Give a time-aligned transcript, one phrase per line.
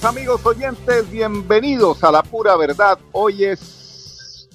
[0.00, 2.98] Amigos oyentes, bienvenidos a la pura verdad.
[3.12, 4.48] Hoy es,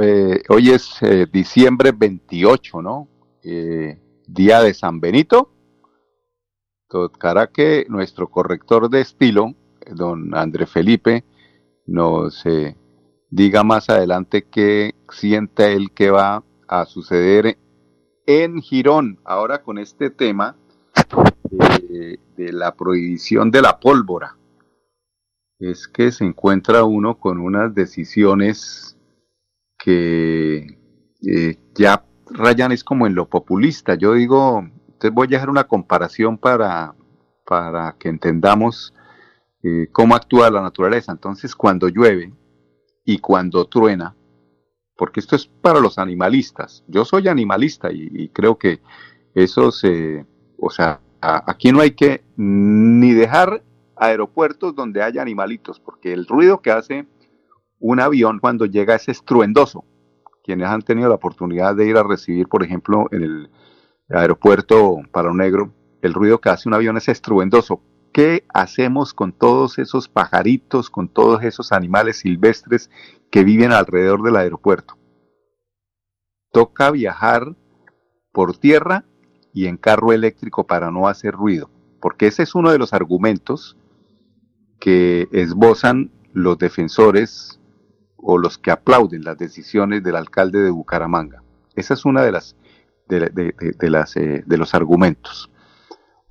[0.00, 3.08] eh, hoy es eh, diciembre 28, ¿no?
[3.42, 5.50] Eh, día de San Benito.
[6.88, 9.54] Tocará que nuestro corrector de estilo,
[9.90, 11.24] don André Felipe,
[11.86, 12.44] nos
[13.30, 17.58] diga más adelante qué siente él que va a suceder
[18.24, 20.56] en Girón ahora con este tema
[21.50, 22.18] de,
[22.52, 24.36] la prohibición de la pólvora
[25.58, 28.96] es que se encuentra uno con unas decisiones
[29.76, 30.78] que
[31.26, 33.94] eh, ya rayan es como en lo populista.
[33.96, 34.68] Yo digo,
[35.00, 36.94] te voy a hacer una comparación para,
[37.44, 38.94] para que entendamos
[39.62, 41.10] eh, cómo actúa la naturaleza.
[41.10, 42.32] Entonces, cuando llueve
[43.04, 44.14] y cuando truena,
[44.96, 46.84] porque esto es para los animalistas.
[46.86, 48.80] Yo soy animalista y, y creo que
[49.34, 50.24] eso se,
[50.56, 53.62] o sea, aquí no hay que ni dejar
[53.96, 57.06] aeropuertos donde haya animalitos, porque el ruido que hace
[57.80, 59.84] un avión cuando llega es estruendoso.
[60.44, 63.50] Quienes han tenido la oportunidad de ir a recibir, por ejemplo, en el
[64.08, 67.82] aeropuerto Palo Negro, el ruido que hace un avión es estruendoso.
[68.12, 72.90] ¿Qué hacemos con todos esos pajaritos, con todos esos animales silvestres
[73.30, 74.96] que viven alrededor del aeropuerto?
[76.50, 77.54] Toca viajar
[78.32, 79.04] por tierra
[79.52, 83.76] y en carro eléctrico para no hacer ruido, porque ese es uno de los argumentos
[84.78, 87.60] que esbozan los defensores
[88.16, 91.42] o los que aplauden las decisiones del alcalde de Bucaramanga.
[91.74, 92.56] Esa es una de las
[93.08, 95.50] de, las eh, de los argumentos.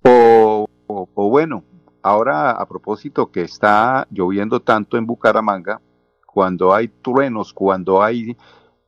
[0.04, 0.68] O,
[1.16, 1.64] bueno,
[2.02, 5.82] ahora a propósito que está lloviendo tanto en Bucaramanga,
[6.26, 8.38] cuando hay truenos, cuando hay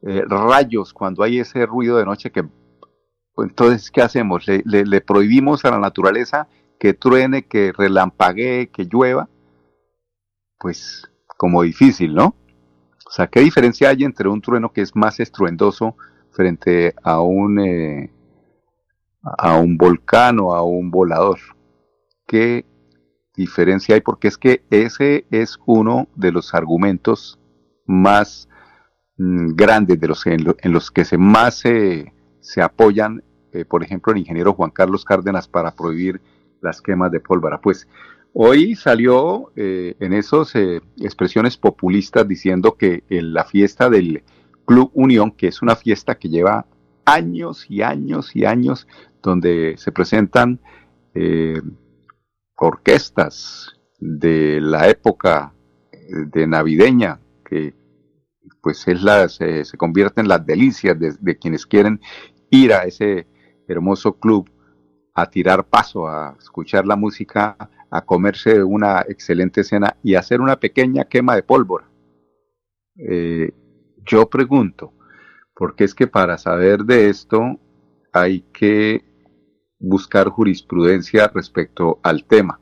[0.04, 2.46] eh, rayos, cuando hay ese ruido de noche que
[3.44, 4.46] entonces, ¿qué hacemos?
[4.48, 6.48] ¿Le, prohibimos a la naturaleza
[6.80, 9.30] que truene, que relampaguee, que llueva?
[10.58, 12.36] Pues como difícil, ¿no?
[13.06, 15.96] O sea, ¿qué diferencia hay entre un trueno que es más estruendoso
[16.32, 18.12] frente a un, eh,
[19.24, 21.40] a un volcán o a un volador?
[22.28, 22.66] ¿Qué
[23.36, 24.02] diferencia hay?
[24.02, 27.40] Porque es que ese es uno de los argumentos
[27.86, 28.48] más
[29.18, 31.64] mm, grandes, de los en, los que se más
[32.42, 36.22] se apoyan eh, por ejemplo, el ingeniero Juan Carlos Cárdenas para prohibir
[36.62, 37.60] las quemas de pólvora.
[37.60, 37.88] Pues
[38.34, 44.24] hoy salió eh, en esas eh, expresiones populistas diciendo que en la fiesta del
[44.66, 46.66] Club Unión, que es una fiesta que lleva
[47.06, 48.88] años y años y años,
[49.22, 50.60] donde se presentan
[52.56, 55.54] orquestas de la época
[56.08, 57.74] de navideña, que
[58.62, 62.00] pues es las, se convierte en las delicias de, quienes quieren
[62.52, 63.28] ir a ese
[63.70, 64.50] hermoso club
[65.14, 67.58] a tirar paso, a escuchar la música,
[67.90, 71.90] a comerse una excelente cena y hacer una pequeña quema de pólvora.
[72.96, 73.54] Eh,
[74.06, 74.94] yo pregunto,
[75.56, 77.60] porque es que para saber de esto
[78.12, 79.04] hay que
[79.80, 82.60] buscar jurisprudencia respecto al tema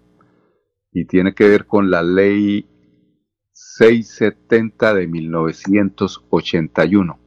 [0.91, 2.67] y tiene que ver con la ley
[3.53, 7.19] 670 de 1981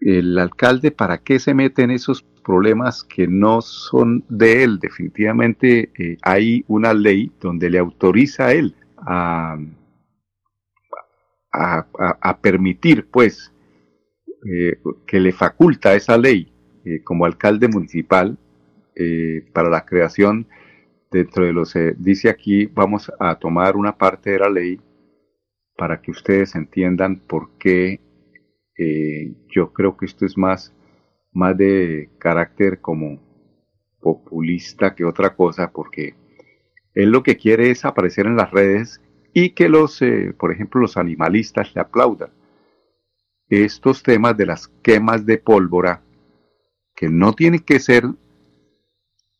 [0.00, 4.78] el alcalde para qué se mete en esos problemas que no son de él.
[4.78, 9.58] Definitivamente eh, hay una ley donde le autoriza a él a,
[12.40, 13.52] permitir, pues,
[14.50, 16.52] eh, que le faculta esa ley
[16.84, 18.38] eh, como alcalde municipal
[19.52, 20.48] para la creación
[21.12, 21.72] dentro de los...
[21.98, 24.80] dice aquí, vamos a tomar una parte de la ley
[25.76, 28.00] para que ustedes entiendan por qué
[28.78, 30.72] eh, yo creo que esto es más,
[31.32, 33.20] más de carácter como
[34.00, 36.14] populista que otra cosa, porque
[36.94, 39.00] él lo que quiere es aparecer en las redes
[39.34, 42.30] y que los, eh, por ejemplo, los animalistas le aplaudan.
[43.48, 46.02] Estos temas de las quemas de pólvora,
[46.94, 48.04] que no tienen que ser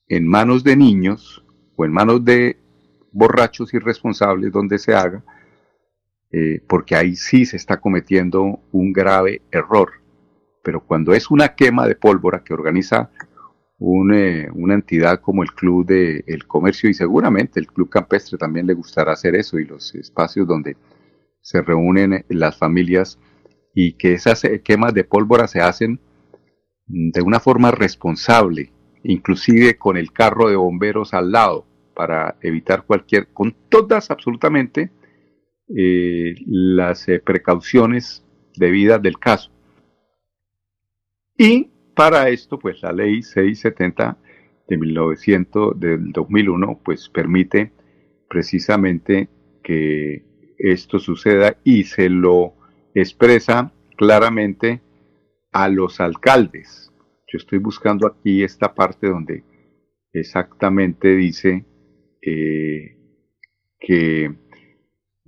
[0.09, 1.45] en manos de niños
[1.77, 2.59] o en manos de
[3.13, 5.23] borrachos irresponsables donde se haga,
[6.31, 9.93] eh, porque ahí sí se está cometiendo un grave error.
[10.63, 13.11] Pero cuando es una quema de pólvora que organiza
[13.81, 18.75] una entidad como el Club de el Comercio y seguramente el Club Campestre también le
[18.75, 20.77] gustará hacer eso y los espacios donde
[21.41, 23.21] se reúnen las familias
[23.73, 26.01] y que esas quemas de pólvora se hacen
[26.87, 28.73] de una forma responsable,
[29.05, 31.65] inclusive con el carro de bomberos al lado
[31.95, 34.91] para evitar cualquier, con todas absolutamente
[35.77, 38.25] eh, las eh, precauciones
[38.57, 39.51] debidas del caso.
[41.37, 44.19] Y para esto, pues la ley 670
[44.69, 47.73] de 1900, del 2001, pues permite
[48.29, 49.29] precisamente
[49.63, 50.25] que
[50.59, 52.55] esto suceda y se lo
[52.95, 54.81] expresa claramente
[55.53, 56.93] a los alcaldes.
[57.27, 59.45] Yo estoy buscando aquí esta parte donde
[60.13, 61.65] exactamente dice
[62.23, 62.97] eh,
[63.79, 64.35] que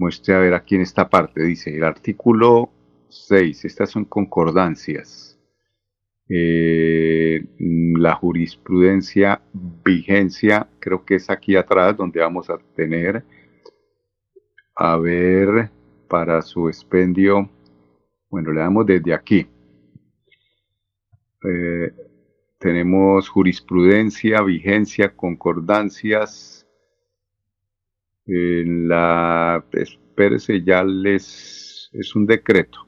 [0.00, 2.70] muestre a ver aquí en esta parte, dice el artículo
[3.10, 5.38] 6, estas son concordancias
[6.32, 9.42] eh, la jurisprudencia
[9.84, 13.24] vigencia, creo que es aquí atrás donde vamos a tener,
[14.74, 15.70] a ver,
[16.08, 17.50] para su expendio,
[18.30, 19.46] bueno, le damos desde aquí.
[21.44, 21.92] Eh,
[22.58, 26.59] tenemos jurisprudencia, vigencia, concordancias.
[28.26, 32.86] En la, espérese, ya les, es un decreto.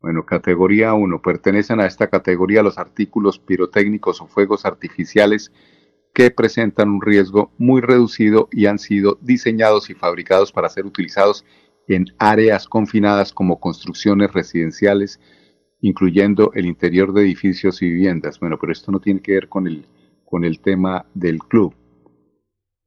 [0.00, 1.20] Bueno, categoría 1.
[1.20, 5.50] Pertenecen a esta categoría los artículos pirotécnicos o fuegos artificiales
[6.14, 11.44] que presentan un riesgo muy reducido y han sido diseñados y fabricados para ser utilizados
[11.88, 15.20] en áreas confinadas como construcciones residenciales,
[15.80, 18.40] incluyendo el interior de edificios y viviendas.
[18.40, 19.86] Bueno, pero esto no tiene que ver con el,
[20.24, 21.74] con el tema del club.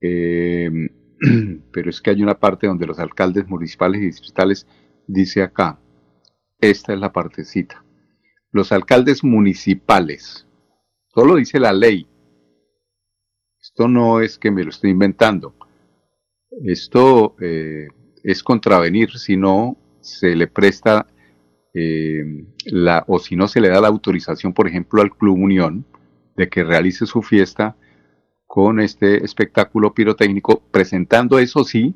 [0.02, 0.70] Eh,
[1.72, 4.68] pero es que hay una parte donde los alcaldes municipales y distritales
[5.08, 5.80] dice acá,
[6.60, 7.84] esta es la partecita.
[8.52, 10.48] Los alcaldes municipales,
[11.14, 12.08] solo dice la ley.
[13.62, 15.56] Esto no es que me lo estoy inventando.
[16.64, 17.88] Esto eh,
[18.24, 21.08] es contravenir si no se le presta
[21.74, 25.86] eh, la, o si no se le da la autorización, por ejemplo, al Club Unión
[26.36, 27.76] de que realice su fiesta
[28.62, 31.96] con este espectáculo pirotécnico, presentando eso sí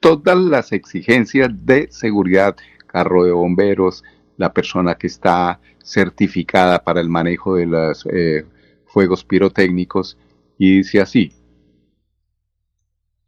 [0.00, 2.56] todas las exigencias de seguridad
[2.88, 4.02] carro de bomberos,
[4.36, 8.44] la persona que está certificada para el manejo de los eh,
[8.84, 10.18] fuegos pirotécnicos,
[10.58, 11.34] y dice así,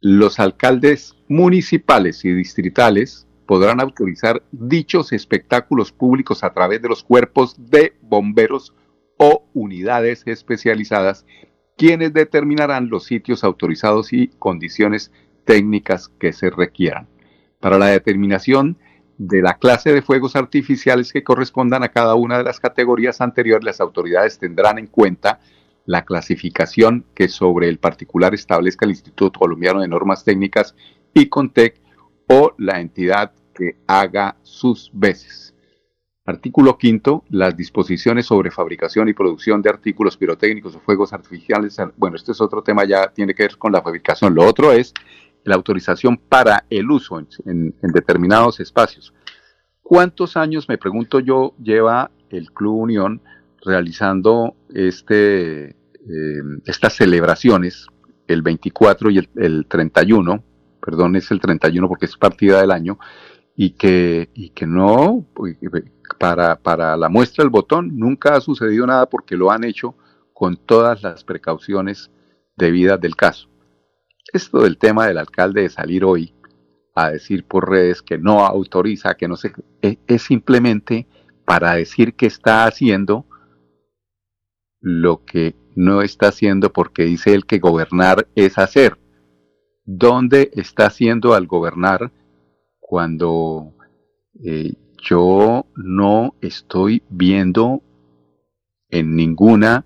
[0.01, 7.55] los alcaldes municipales y distritales podrán autorizar dichos espectáculos públicos a través de los cuerpos
[7.57, 8.75] de bomberos
[9.17, 11.25] o unidades especializadas,
[11.77, 15.11] quienes determinarán los sitios autorizados y condiciones
[15.43, 17.07] técnicas que se requieran.
[17.59, 18.77] Para la determinación
[19.17, 23.63] de la clase de fuegos artificiales que correspondan a cada una de las categorías anteriores,
[23.63, 25.39] las autoridades tendrán en cuenta
[25.85, 30.75] la clasificación que sobre el particular establezca el Instituto Colombiano de Normas Técnicas
[31.13, 31.79] y CONTEC
[32.27, 35.54] o la entidad que haga sus veces.
[36.27, 41.77] Artículo quinto, las disposiciones sobre fabricación y producción de artículos pirotécnicos o fuegos artificiales.
[41.97, 44.33] Bueno, este es otro tema, ya tiene que ver con la fabricación.
[44.33, 44.91] Lo otro es
[45.43, 49.13] la autorización para el uso en, determinados espacios.
[49.83, 53.21] ¿Cuántos años, me pregunto yo, lleva el Club Unión
[53.63, 57.85] realizando este, eh, estas celebraciones,
[58.27, 60.43] el 24 y el, 31,
[60.81, 62.97] perdón, es el 31 porque es partida del año,
[63.55, 65.25] y que, y que no,
[66.19, 69.95] para, para la muestra del botón, nunca ha sucedido nada porque lo han hecho
[70.33, 72.11] con todas las precauciones
[72.57, 73.49] debidas del caso.
[74.33, 76.33] Esto del tema del alcalde de salir hoy
[76.95, 79.53] a decir por redes que no autoriza, que no se...
[79.81, 81.07] Es, es simplemente
[81.45, 83.25] para decir que está haciendo
[84.81, 88.97] lo que no está haciendo porque dice él que gobernar es hacer.
[89.85, 92.11] ¿Dónde está haciendo al gobernar
[92.87, 93.73] cuando
[94.43, 97.81] eh, yo no estoy viendo
[98.89, 99.85] en ninguna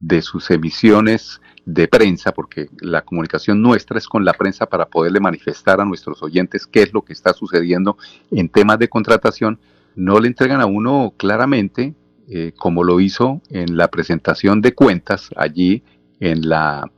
[0.00, 5.20] de sus emisiones de prensa, porque la comunicación nuestra es con la prensa para poderle
[5.20, 7.98] manifestar a nuestros oyentes qué es lo que está sucediendo
[8.30, 9.58] en temas de contratación,
[9.96, 11.94] no le entregan a uno claramente,
[12.26, 15.82] eh, como lo hizo en la presentación de cuentas allí
[16.20, 16.90] en, la,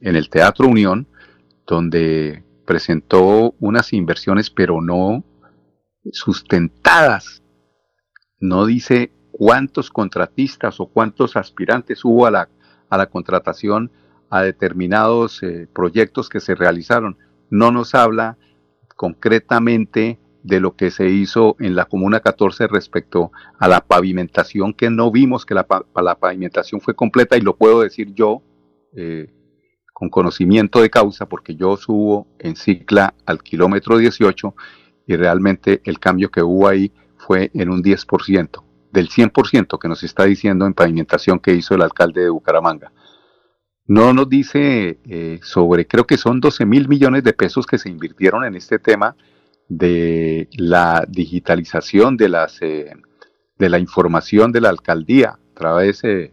[0.00, 1.08] en el Teatro Unión,
[1.66, 5.24] donde presentó unas inversiones, pero no
[6.12, 7.42] sustentadas.
[8.38, 12.48] No dice cuántos contratistas o cuántos aspirantes hubo a la
[12.88, 13.90] a la contratación
[14.28, 17.18] a determinados eh, proyectos que se realizaron.
[17.50, 18.38] No nos habla
[18.94, 24.90] concretamente de lo que se hizo en la Comuna 14 respecto a la pavimentación, que
[24.90, 25.66] no vimos que la,
[26.00, 28.44] la pavimentación fue completa y lo puedo decir yo
[28.94, 29.28] eh,
[30.00, 34.54] con conocimiento de causa, porque yo subo en cicla al kilómetro 18
[35.06, 40.02] y realmente el cambio que hubo ahí fue en un 10% del 100% que nos
[40.02, 42.92] está diciendo en pavimentación que hizo el alcalde de Bucaramanga.
[43.86, 47.90] No nos dice eh, sobre, creo que son 12 mil millones de pesos que se
[47.90, 49.16] invirtieron en este tema
[49.68, 52.90] de la digitalización de, las, eh,
[53.58, 56.32] de la información de la alcaldía a través eh,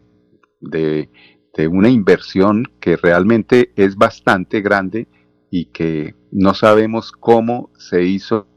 [0.62, 1.10] de,
[1.58, 5.08] de una inversión que realmente es bastante grande
[5.50, 8.48] y que no sabemos cómo se hizo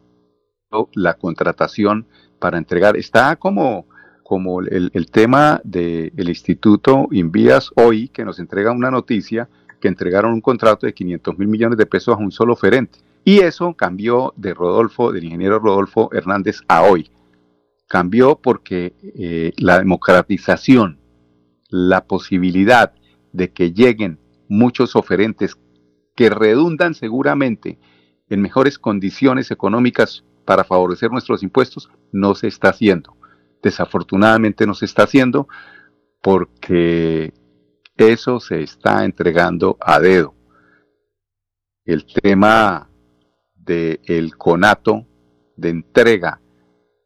[0.93, 2.07] la contratación
[2.39, 2.97] para entregar.
[2.97, 3.87] Está como,
[4.23, 9.49] como el, tema del instituto Invías hoy, que nos entrega una noticia
[9.81, 12.99] que entregaron un contrato de 500 mil millones de pesos a un solo oferente.
[13.25, 17.11] Y eso cambió de Rodolfo, del ingeniero Rodolfo Hernández a hoy.
[17.89, 21.00] Cambió porque eh, la democratización,
[21.71, 22.93] la posibilidad
[23.33, 25.57] de que lleguen muchos oferentes
[26.17, 27.79] que redundan seguramente
[28.29, 33.17] en mejores condiciones económicas para favorecer nuestros impuestos, no se está haciendo.
[33.63, 35.49] Desafortunadamente no se está haciendo
[36.23, 37.33] porque
[37.97, 40.35] eso se está entregando a dedo.
[41.85, 42.91] El tema
[43.55, 45.07] del conato
[45.57, 46.40] de entrega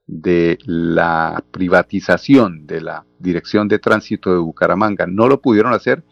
[0.07, 5.07] de la privatización de la Dirección de Tránsito de Bucaramanga.
[5.07, 6.05] No lo pudieron hacer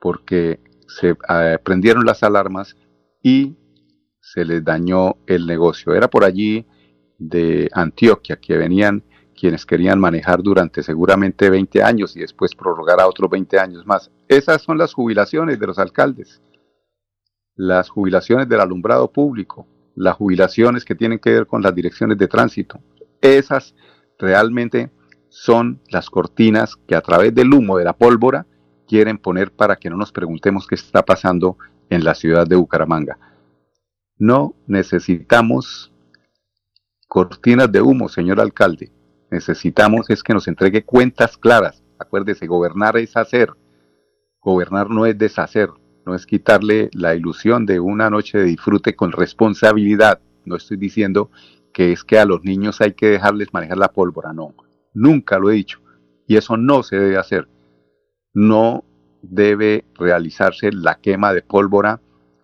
[0.00, 2.76] porque se eh, prendieron las alarmas
[3.22, 3.56] y
[4.20, 5.94] se les dañó el negocio.
[5.94, 6.66] Era por allí
[7.18, 9.02] de Antioquia que venían
[9.38, 14.10] quienes querían manejar durante seguramente 20 años y después prorrogar a otros 20 años más.
[14.26, 16.42] Esas son las jubilaciones de los alcaldes,
[17.54, 22.26] las jubilaciones del alumbrado público, las jubilaciones que tienen que ver con las direcciones de
[22.26, 22.80] tránsito.
[23.20, 23.74] Esas
[24.18, 24.90] realmente
[25.28, 28.46] son las cortinas que a través del humo de la pólvora
[28.86, 31.56] quieren poner para que no nos preguntemos qué está pasando
[31.90, 33.18] en la ciudad de Bucaramanga.
[34.16, 35.92] No necesitamos
[37.06, 38.92] cortinas de humo, señor alcalde.
[39.30, 41.82] Necesitamos es que nos entregue cuentas claras.
[41.98, 43.52] Acuérdese, gobernar es hacer.
[44.40, 45.68] Gobernar no es deshacer
[46.08, 50.22] no es quitarle la ilusión de una noche de disfrute con responsabilidad.
[50.46, 51.30] No estoy diciendo
[51.78, 54.52] que es que a los niños hay que dejarles manejar la pólvora, no,
[54.94, 55.78] nunca lo he dicho.
[56.26, 57.46] Y eso no se debe hacer.
[58.34, 58.82] No
[59.22, 62.00] debe realizarse la quema de pólvora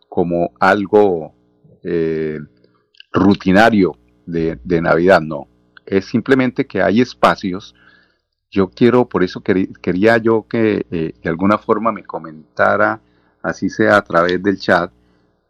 [0.09, 1.35] como algo
[1.83, 2.39] eh,
[3.13, 5.49] rutinario de, Navidad, no.
[5.85, 7.75] Es simplemente que hay espacios.
[8.53, 13.01] Yo quiero, por eso quería yo que eh, de alguna forma me comentara
[13.43, 14.93] así sea a través del chat,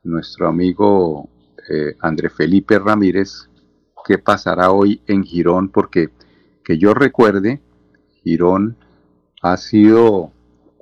[0.04, 1.28] nuestro amigo
[1.68, 3.50] eh, André Felipe Ramírez,
[4.04, 6.10] qué pasará hoy en Girón, porque
[6.62, 7.60] que yo recuerde,
[8.22, 8.76] Girón
[9.42, 10.32] ha sido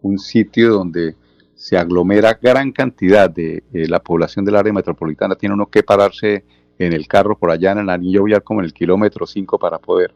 [0.01, 1.17] un sitio donde
[1.55, 5.37] se aglomera gran cantidad de eh, la población del área metropolitana.
[5.37, 6.45] Tiene uno que pararse
[6.79, 9.79] en el carro por allá en el anillo vial como en el kilómetro 5 para
[9.79, 10.15] poder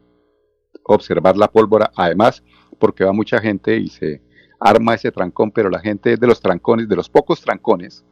[0.83, 1.91] observar la pólvora.
[1.95, 2.43] Además,
[2.77, 4.21] porque va mucha gente y se
[4.59, 8.03] arma ese trancón, pero la gente de los trancones, de los pocos trancones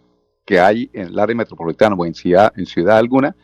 [0.46, 3.36] que hay en el área metropolitana o en ciudad, en ciudad alguna,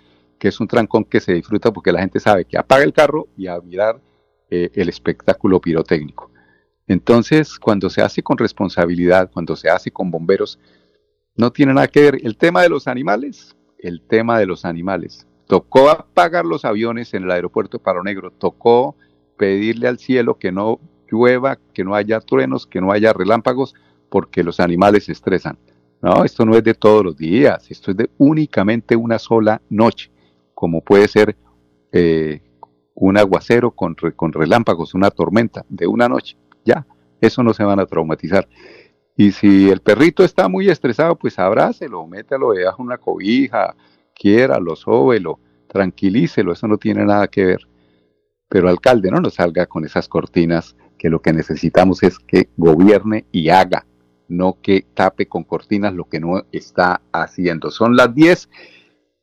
[0.41, 3.27] que es un trancón que se disfruta porque la gente sabe que apaga el carro
[3.37, 4.01] y a mirar
[4.49, 6.31] eh, el espectáculo pirotécnico.
[6.87, 10.57] Entonces, cuando se hace con responsabilidad, cuando se hace con bomberos,
[11.35, 12.17] no tiene nada que ver.
[12.23, 15.27] El tema de los animales, el tema de los animales.
[15.45, 18.95] Tocó apagar los aviones en el aeropuerto de Paro Negro, tocó
[19.37, 23.75] pedirle al cielo que no llueva, que no haya truenos, que no haya relámpagos,
[24.09, 25.59] porque los animales se estresan.
[26.01, 30.09] No, esto no es de todos los días, esto es de únicamente una sola noche,
[30.61, 31.35] como puede ser
[31.91, 32.39] eh,
[32.93, 36.37] un aguacero con, con relámpagos, una tormenta de una noche.
[36.63, 36.85] Ya,
[37.19, 38.47] eso no se van a traumatizar.
[39.17, 43.75] Y si el perrito está muy estresado, pues abrácelo, métalo debajo una cobija,
[44.13, 47.61] quiéralo, sóbelo, tranquilícelo, eso no tiene nada que ver.
[48.47, 53.25] Pero alcalde, no nos salga con esas cortinas que lo que necesitamos es que gobierne
[53.31, 53.87] y haga,
[54.27, 57.71] no que tape con cortinas lo que no está haciendo.
[57.71, 58.47] Son las 10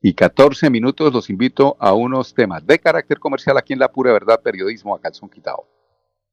[0.00, 1.12] y 14 minutos.
[1.12, 5.00] Los invito a unos temas de carácter comercial aquí en La Pura Verdad Periodismo a
[5.00, 5.66] Calzón Quitado.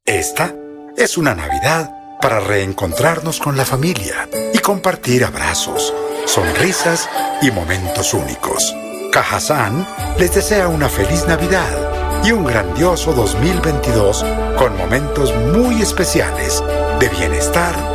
[0.05, 0.55] Esta
[0.97, 5.93] es una Navidad para reencontrarnos con la familia y compartir abrazos,
[6.25, 7.09] sonrisas
[7.41, 8.75] y momentos únicos.
[9.11, 9.85] Cajazán
[10.19, 14.25] les desea una feliz Navidad y un grandioso 2022
[14.57, 16.63] con momentos muy especiales
[16.99, 17.94] de bienestar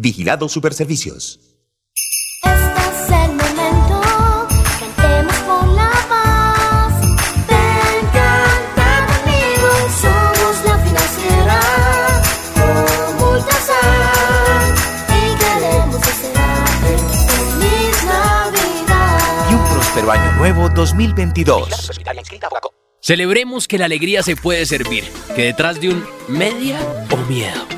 [0.00, 1.40] Vigilado Superservicios.
[2.44, 4.00] Este es el momento.
[4.78, 7.00] Cantemos por la paz.
[7.48, 9.68] Ven, canta conmigo.
[10.00, 11.60] Somos la financiera.
[12.54, 14.74] Como Ultrasan.
[15.08, 16.92] Y queremos desearte
[17.26, 19.50] feliz Navidad.
[19.50, 21.90] Y un próspero año nuevo 2022.
[23.00, 25.02] Celebremos que la alegría se puede servir,
[25.34, 26.78] que detrás de un media
[27.10, 27.77] o miedo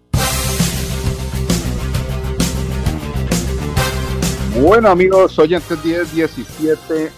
[4.61, 7.09] Bueno, amigos, oyentes 10, 17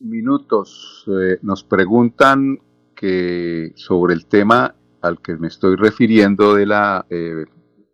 [0.00, 1.04] minutos.
[1.06, 2.58] Eh, nos preguntan
[2.96, 7.44] que sobre el tema al que me estoy refiriendo de la eh,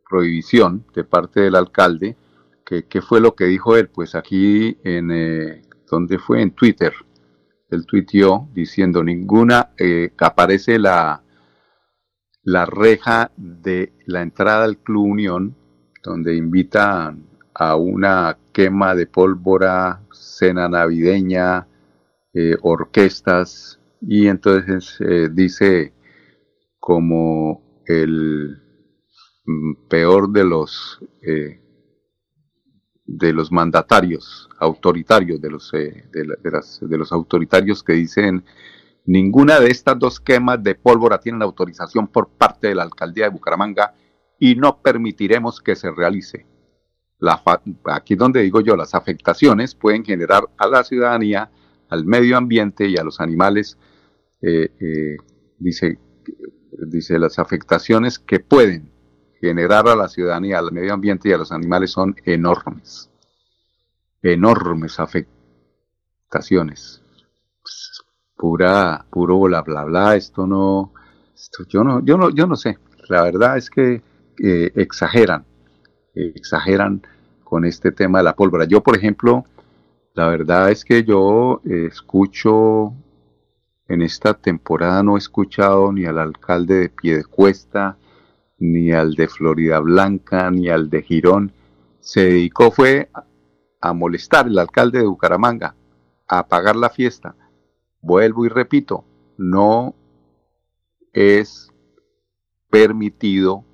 [0.09, 2.17] prohibición de parte del alcalde,
[2.65, 3.91] que qué fue lo que dijo él.
[3.91, 6.41] Pues aquí en, eh, ¿dónde fue?
[6.41, 6.95] En Twitter.
[7.69, 11.23] Él tuiteó diciendo ninguna, eh, aparece la,
[12.45, 15.55] la reja de la entrada al Club Unión,
[16.03, 21.67] donde invitan a una quema de pólvora, cena navideña,
[22.33, 25.93] eh, orquestas, y entonces eh, dice
[26.79, 28.63] como el
[29.47, 31.61] mm, peor de los eh,
[33.07, 38.45] de los mandatarios autoritarios de los de, la- de las- de los autoritarios que dicen
[39.07, 43.31] ninguna de estas dos quemas de pólvora tienen autorización por parte de la alcaldía de
[43.31, 43.95] Bucaramanga
[44.39, 46.47] y no permitiremos que se realice
[47.19, 47.43] la
[47.87, 51.51] aquí donde digo yo, las afectaciones pueden generar a la ciudadanía,
[51.89, 53.79] al medio ambiente y a los animales,
[54.41, 55.17] eh, eh,
[55.59, 55.99] dice,
[56.87, 58.93] dice, las afectaciones que pueden
[59.41, 63.11] generar a la ciudadanía, al medio ambiente y a los animales son enormes,
[64.23, 67.03] enormes afectaciones.
[67.63, 68.03] Pues,
[68.37, 70.93] pura, puro bla bla bla, esto no,
[71.35, 72.79] esto yo no, yo no, yo no sé.
[73.09, 74.03] La verdad es que
[74.41, 75.48] eh, exageran
[76.27, 77.03] exageran
[77.45, 78.65] con este tema de la pólvora.
[78.65, 79.45] Yo, por ejemplo,
[80.15, 82.93] la verdad es que yo eh, escucho
[83.89, 87.97] en esta temporada no he escuchado ni al alcalde de Piedecuesta,
[88.59, 91.53] ni al de Florida Blanca, ni al de Girón.
[92.01, 93.09] Se dedicó fue
[93.81, 95.75] a- molestar el alcalde de Bucaramanga,
[96.27, 97.35] a apagar la fiesta.
[98.03, 99.05] Vuelvo y repito,
[99.39, 99.95] no
[101.13, 101.73] es
[102.71, 103.65] permitido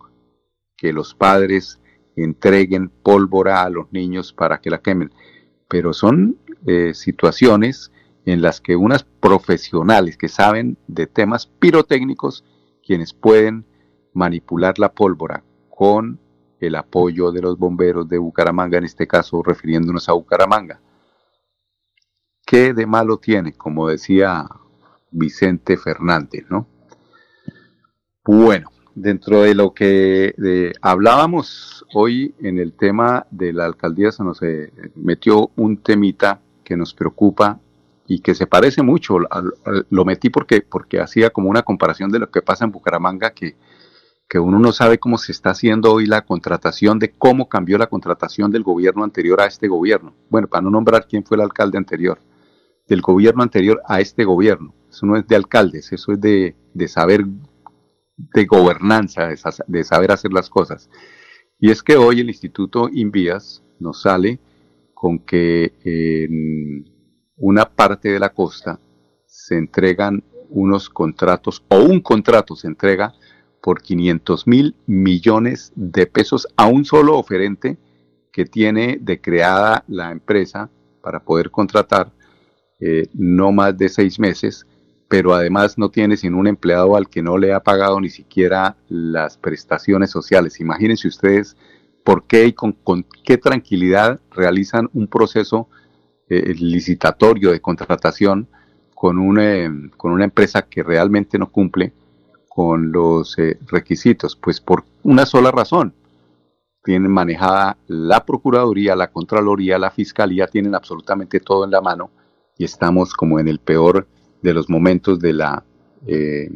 [0.77, 1.81] que los padres
[2.17, 5.13] entreguen pólvora a los niños para que la quemen.
[5.69, 7.91] Pero son eh, situaciones
[8.25, 12.45] en las que unas profesionales que saben de temas pirotécnicos,
[12.85, 13.67] quienes pueden
[14.13, 16.19] manipular la pólvora con
[16.61, 20.81] el apoyo de los bomberos de Bucaramanga, en este caso refiriéndonos a Bucaramanga.
[22.47, 23.53] ¿Qué de malo tiene?
[23.55, 24.47] Como decía
[25.11, 26.67] Vicente Fernández, ¿no?
[28.25, 34.43] Bueno, dentro de lo que hablábamos hoy en el tema de la alcaldía, se nos
[34.43, 37.61] eh, metió un temita que nos preocupa
[38.07, 39.19] y que se parece mucho.
[39.91, 43.57] lo metí porque, porque hacía como una comparación de lo que pasa en Bucaramanga, que
[44.29, 47.87] que uno no sabe cómo se está haciendo hoy la contratación, de cómo cambió la
[47.87, 50.15] contratación del gobierno anterior a este gobierno.
[50.31, 52.19] Bueno, para no nombrar quién fue el alcalde anterior,
[52.89, 54.75] del gobierno anterior a este gobierno.
[54.91, 57.25] Eso no es de alcaldes, eso es de, de saber,
[58.17, 60.89] de gobernanza, de, sa- de saber hacer las cosas.
[61.59, 64.39] Y es que hoy el Instituto Invías nos sale
[64.93, 66.85] con que en
[67.37, 68.79] una parte de la costa
[69.27, 73.15] se entregan unos contratos, o un contrato se entrega
[73.61, 77.79] por 500 mil millones de pesos a un solo oferente
[78.33, 80.71] que tiene de creada la empresa
[81.03, 82.13] para poder contratar
[82.81, 84.67] eh, no más de seis meses,
[85.15, 88.77] pero además no tiene sino un empleado al que no le ha pagado ni siquiera
[88.89, 90.59] las prestaciones sociales.
[90.59, 91.57] Imagínense ustedes
[92.03, 95.69] por qué y con, con qué tranquilidad realizan un proceso
[96.29, 98.49] eh, licitatorio de contratación
[98.93, 101.93] con, un, eh, con una empresa que realmente no cumple
[102.49, 105.95] con los eh, requisitos, pues por una sola razón.
[106.83, 112.11] Tienen manejada la Procuraduría, la Contraloría, la Fiscalía, tienen absolutamente todo en la mano
[112.59, 114.09] y estamos como en el peor
[114.45, 115.65] de los momentos de la,
[116.07, 116.51] eh,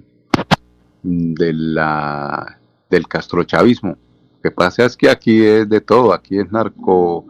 [1.03, 2.59] de la
[2.91, 3.97] del castrochavismo.
[4.37, 7.25] Lo que pasa es que aquí es de todo, aquí es narco,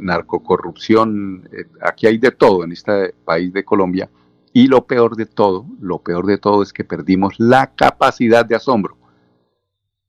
[0.00, 4.10] narcocorrupción, eh, aquí hay de todo en este país de Colombia.
[4.52, 8.56] Y lo peor de todo, lo peor de todo es que perdimos la capacidad de
[8.56, 8.96] asombro.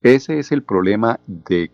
[0.01, 1.71] Ese es el problema de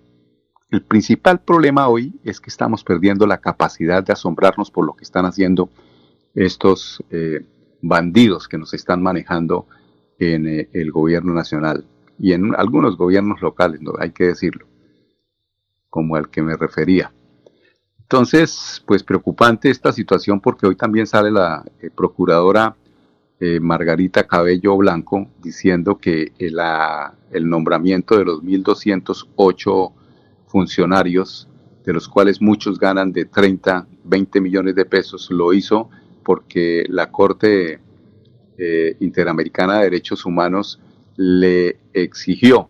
[0.71, 5.03] el principal problema hoy es que estamos perdiendo la capacidad de asombrarnos por lo que
[5.03, 5.69] están haciendo
[6.33, 7.45] estos eh,
[7.83, 9.67] bandidos que nos están manejando
[10.17, 11.85] en eh, el gobierno nacional
[12.17, 13.93] y en algunos gobiernos locales, ¿no?
[13.99, 14.65] hay que decirlo,
[15.89, 17.13] como al que me refería.
[17.99, 22.75] Entonces, pues preocupante esta situación porque hoy también sale la eh, procuradora
[23.39, 29.91] eh, Margarita Cabello Blanco diciendo que el, nombramiento de los 1.208
[30.47, 31.49] funcionarios,
[31.83, 35.89] de los cuales muchos ganan de 30, 20 millones de pesos, lo hizo
[36.23, 37.79] porque la Corte
[38.57, 40.79] eh, Interamericana de Derechos Humanos
[41.17, 42.69] le exigió,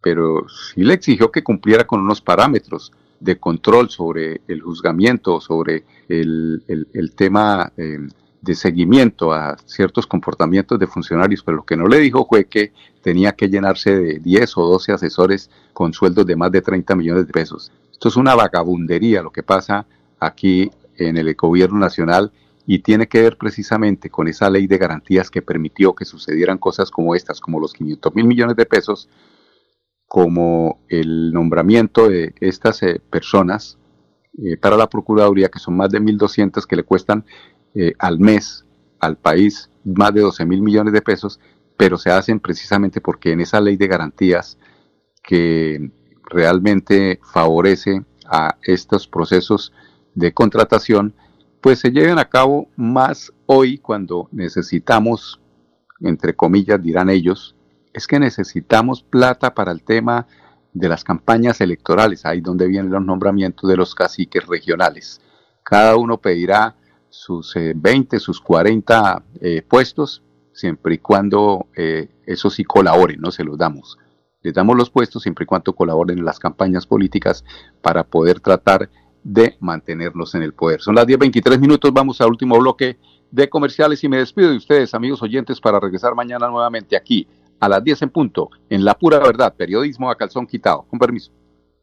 [0.00, 5.84] pero sí le exigió que cumpliera con unos parámetros de control sobre el juzgamiento, sobre
[6.08, 6.62] el,
[6.92, 7.98] el- tema eh,
[8.40, 12.72] de seguimiento a ciertos comportamientos de funcionarios, pero lo que no le dijo fue que
[13.00, 17.28] tenía que llenarse de 10 o 12 asesores con sueldos de más de 30 millones
[17.28, 17.70] de pesos.
[17.92, 19.86] Esto es una vagabundería lo que pasa
[20.18, 22.32] aquí en el gobierno nacional
[22.66, 26.90] y tiene que ver precisamente con esa ley de garantías que permitió que sucedieran cosas
[26.90, 29.08] como estas, como los 500 mil millones de pesos,
[30.06, 33.78] como el nombramiento de estas eh, personas
[34.38, 37.24] eh, para la Procuraduría, que son más de 1.200 que le cuestan
[37.74, 38.64] eh, al mes
[39.00, 41.40] al país más de 12 mil millones de pesos,
[41.76, 44.58] pero se hacen precisamente porque en esa ley de garantías
[45.22, 45.90] que
[46.30, 49.72] realmente favorece a estos procesos
[50.14, 51.14] de contratación,
[51.60, 55.40] pues se lleven a cabo más hoy cuando necesitamos,
[56.00, 57.54] entre comillas dirán ellos,
[57.92, 60.26] es que necesitamos plata para el tema
[60.72, 65.20] de las campañas electorales, ahí donde vienen los nombramientos de los caciques regionales.
[65.62, 66.74] Cada uno pedirá
[67.10, 70.22] sus eh, 20, sus 40 eh, puestos,
[70.52, 73.98] siempre y cuando eh, eso sí colaboren, no se los damos.
[74.42, 77.44] Les damos los puestos siempre y cuando colaboren en las campañas políticas
[77.80, 78.90] para poder tratar
[79.24, 80.80] de mantenernos en el poder.
[80.80, 82.98] Son las 10.23 minutos, vamos al último bloque
[83.30, 87.26] de comerciales y me despido de ustedes, amigos oyentes, para regresar mañana nuevamente aquí
[87.60, 90.84] a las 10 en punto, en La Pura Verdad, periodismo a calzón quitado.
[90.90, 91.30] Con permiso.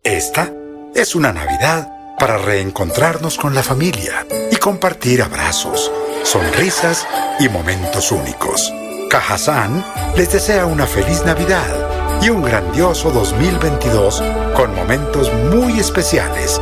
[0.04, 0.54] Esta
[0.94, 5.92] es una Navidad para reencontrarnos con la familia y compartir abrazos,
[6.24, 7.08] sonrisas
[7.40, 8.74] y momentos únicos.
[9.10, 9.84] Cajazán
[10.18, 14.22] les desea una feliz Navidad y un grandioso 2022
[14.56, 16.62] con momentos muy especiales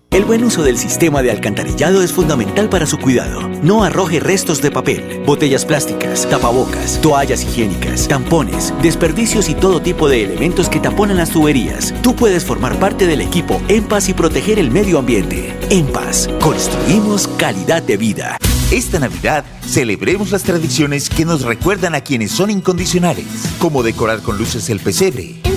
[0.11, 3.47] El buen uso del sistema de alcantarillado es fundamental para su cuidado.
[3.63, 10.09] No arroje restos de papel, botellas plásticas, tapabocas, toallas higiénicas, tampones, desperdicios y todo tipo
[10.09, 11.93] de elementos que taponan las tuberías.
[12.01, 15.57] Tú puedes formar parte del equipo En Paz y proteger el medio ambiente.
[15.69, 18.37] En Paz, construimos calidad de vida.
[18.69, 23.27] Esta Navidad celebremos las tradiciones que nos recuerdan a quienes son incondicionales,
[23.59, 25.35] como decorar con luces el pesebre,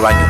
[0.00, 0.29] Un próspero año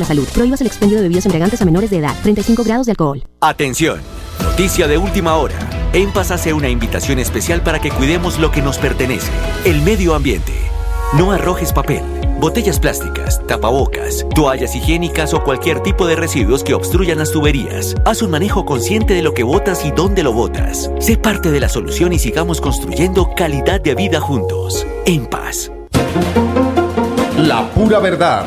[0.00, 0.26] la salud.
[0.34, 2.14] Prohíbas el expendio de bebidas embriagantes a menores de edad.
[2.22, 3.22] 35 grados de alcohol.
[3.40, 4.00] Atención,
[4.42, 5.54] noticia de última hora.
[5.92, 9.30] En Paz hace una invitación especial para que cuidemos lo que nos pertenece,
[9.64, 10.52] el medio ambiente.
[11.16, 12.02] No arrojes papel,
[12.38, 17.96] botellas plásticas, tapabocas, toallas higiénicas o cualquier tipo de residuos que obstruyan las tuberías.
[18.04, 20.90] Haz un manejo consciente de lo que botas y dónde lo botas.
[21.00, 24.86] Sé parte de la solución y sigamos construyendo calidad de vida juntos.
[25.06, 25.72] En paz.
[27.36, 28.46] La pura verdad.